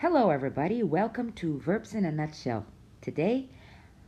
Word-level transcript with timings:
Hello, 0.00 0.30
everybody. 0.30 0.80
Welcome 0.84 1.32
to 1.32 1.58
Verbs 1.58 1.92
in 1.92 2.04
a 2.04 2.12
Nutshell. 2.12 2.66
Today, 3.00 3.48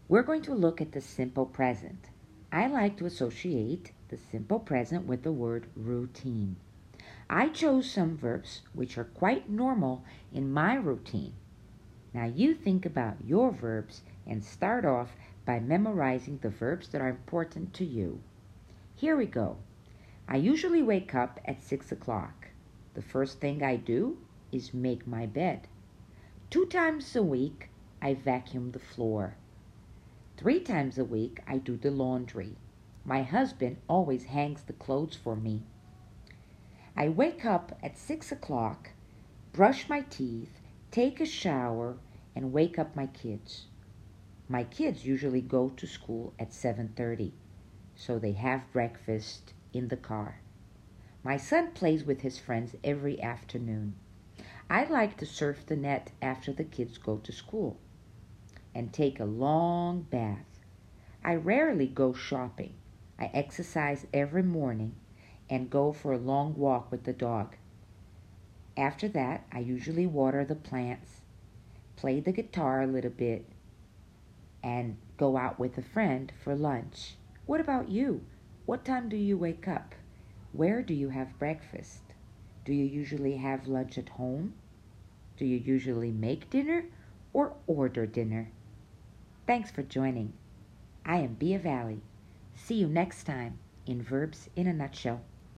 we're 0.06 0.22
going 0.22 0.42
to 0.42 0.54
look 0.54 0.80
at 0.80 0.92
the 0.92 1.00
simple 1.00 1.44
present. 1.44 2.10
I 2.52 2.68
like 2.68 2.96
to 2.98 3.06
associate 3.06 3.90
the 4.08 4.16
simple 4.16 4.60
present 4.60 5.06
with 5.08 5.24
the 5.24 5.32
word 5.32 5.66
routine. 5.74 6.54
I 7.28 7.48
chose 7.48 7.90
some 7.90 8.16
verbs 8.16 8.62
which 8.72 8.96
are 8.98 9.04
quite 9.04 9.50
normal 9.50 10.04
in 10.32 10.52
my 10.52 10.76
routine. 10.76 11.32
Now, 12.14 12.26
you 12.26 12.54
think 12.54 12.86
about 12.86 13.16
your 13.26 13.50
verbs 13.50 14.02
and 14.24 14.44
start 14.44 14.84
off 14.84 15.16
by 15.44 15.58
memorizing 15.58 16.38
the 16.38 16.50
verbs 16.50 16.86
that 16.90 17.00
are 17.00 17.08
important 17.08 17.74
to 17.74 17.84
you. 17.84 18.20
Here 18.94 19.16
we 19.16 19.26
go. 19.26 19.56
I 20.28 20.36
usually 20.36 20.84
wake 20.84 21.16
up 21.16 21.40
at 21.46 21.64
6 21.64 21.90
o'clock. 21.90 22.46
The 22.94 23.02
first 23.02 23.40
thing 23.40 23.64
I 23.64 23.74
do 23.74 24.18
is 24.52 24.72
make 24.72 25.04
my 25.04 25.26
bed. 25.26 25.66
Two 26.50 26.66
times 26.66 27.14
a 27.14 27.22
week, 27.22 27.68
I 28.02 28.12
vacuum 28.12 28.72
the 28.72 28.80
floor. 28.80 29.36
Three 30.36 30.58
times 30.58 30.98
a 30.98 31.04
week, 31.04 31.38
I 31.46 31.58
do 31.58 31.76
the 31.76 31.92
laundry. 31.92 32.56
My 33.04 33.22
husband 33.22 33.76
always 33.88 34.24
hangs 34.24 34.64
the 34.64 34.72
clothes 34.72 35.14
for 35.14 35.36
me. 35.36 35.62
I 36.96 37.08
wake 37.08 37.44
up 37.44 37.78
at 37.84 37.96
6 37.96 38.32
o'clock, 38.32 38.90
brush 39.52 39.88
my 39.88 40.00
teeth, 40.00 40.60
take 40.90 41.20
a 41.20 41.24
shower, 41.24 41.98
and 42.34 42.52
wake 42.52 42.80
up 42.80 42.96
my 42.96 43.06
kids. 43.06 43.66
My 44.48 44.64
kids 44.64 45.06
usually 45.06 45.42
go 45.42 45.68
to 45.68 45.86
school 45.86 46.34
at 46.36 46.50
7:30, 46.52 47.30
so 47.94 48.18
they 48.18 48.32
have 48.32 48.72
breakfast 48.72 49.54
in 49.72 49.86
the 49.86 49.96
car. 49.96 50.40
My 51.22 51.36
son 51.36 51.70
plays 51.70 52.02
with 52.02 52.22
his 52.22 52.40
friends 52.40 52.74
every 52.82 53.22
afternoon. 53.22 53.94
I 54.72 54.84
like 54.84 55.16
to 55.16 55.26
surf 55.26 55.66
the 55.66 55.74
net 55.74 56.12
after 56.22 56.52
the 56.52 56.62
kids 56.62 56.96
go 56.96 57.16
to 57.16 57.32
school 57.32 57.76
and 58.72 58.92
take 58.92 59.18
a 59.18 59.24
long 59.24 60.02
bath. 60.02 60.60
I 61.24 61.34
rarely 61.34 61.88
go 61.88 62.12
shopping. 62.12 62.74
I 63.18 63.32
exercise 63.34 64.06
every 64.14 64.44
morning 64.44 64.94
and 65.50 65.68
go 65.68 65.92
for 65.92 66.12
a 66.12 66.18
long 66.18 66.54
walk 66.54 66.92
with 66.92 67.02
the 67.02 67.12
dog. 67.12 67.56
After 68.76 69.08
that, 69.08 69.44
I 69.50 69.58
usually 69.58 70.06
water 70.06 70.44
the 70.44 70.54
plants, 70.54 71.22
play 71.96 72.20
the 72.20 72.30
guitar 72.30 72.80
a 72.80 72.86
little 72.86 73.10
bit, 73.10 73.46
and 74.62 74.98
go 75.16 75.36
out 75.36 75.58
with 75.58 75.78
a 75.78 75.82
friend 75.82 76.32
for 76.44 76.54
lunch. 76.54 77.16
What 77.44 77.60
about 77.60 77.88
you? 77.88 78.24
What 78.66 78.84
time 78.84 79.08
do 79.08 79.16
you 79.16 79.36
wake 79.36 79.66
up? 79.66 79.96
Where 80.52 80.80
do 80.80 80.94
you 80.94 81.08
have 81.08 81.40
breakfast? 81.40 82.02
Do 82.64 82.72
you 82.72 82.84
usually 82.84 83.36
have 83.38 83.66
lunch 83.66 83.98
at 83.98 84.10
home? 84.10 84.54
Do 85.40 85.46
you 85.46 85.56
usually 85.56 86.12
make 86.12 86.50
dinner 86.50 86.84
or 87.32 87.54
order 87.66 88.04
dinner? 88.04 88.50
Thanks 89.46 89.70
for 89.70 89.82
joining. 89.82 90.34
I 91.02 91.20
am 91.20 91.32
Bia 91.32 91.58
Valley. 91.58 92.02
See 92.54 92.74
you 92.74 92.86
next 92.86 93.24
time 93.24 93.58
in 93.86 94.02
Verbs 94.02 94.50
in 94.54 94.66
a 94.66 94.74
Nutshell. 94.74 95.22